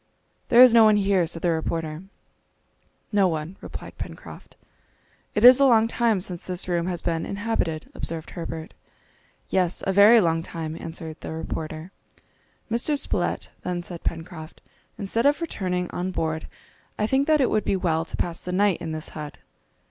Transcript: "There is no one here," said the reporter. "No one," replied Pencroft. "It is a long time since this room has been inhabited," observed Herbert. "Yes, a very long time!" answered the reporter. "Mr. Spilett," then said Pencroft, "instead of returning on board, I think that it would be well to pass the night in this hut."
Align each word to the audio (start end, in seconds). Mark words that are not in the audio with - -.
"There 0.49 0.63
is 0.63 0.73
no 0.73 0.83
one 0.85 0.97
here," 0.97 1.27
said 1.27 1.43
the 1.43 1.51
reporter. 1.51 2.01
"No 3.11 3.27
one," 3.27 3.55
replied 3.61 3.99
Pencroft. 3.99 4.55
"It 5.35 5.45
is 5.45 5.59
a 5.59 5.65
long 5.65 5.87
time 5.87 6.21
since 6.21 6.47
this 6.47 6.67
room 6.67 6.87
has 6.87 7.03
been 7.03 7.23
inhabited," 7.23 7.91
observed 7.93 8.31
Herbert. 8.31 8.73
"Yes, 9.49 9.83
a 9.85 9.93
very 9.93 10.19
long 10.19 10.41
time!" 10.41 10.75
answered 10.75 11.17
the 11.21 11.31
reporter. 11.33 11.91
"Mr. 12.71 12.97
Spilett," 12.97 13.49
then 13.61 13.83
said 13.83 14.03
Pencroft, 14.03 14.59
"instead 14.97 15.27
of 15.27 15.39
returning 15.39 15.87
on 15.91 16.09
board, 16.09 16.47
I 16.97 17.05
think 17.05 17.27
that 17.27 17.39
it 17.39 17.51
would 17.51 17.63
be 17.63 17.75
well 17.75 18.03
to 18.05 18.17
pass 18.17 18.43
the 18.43 18.51
night 18.51 18.81
in 18.81 18.93
this 18.93 19.09
hut." 19.09 19.37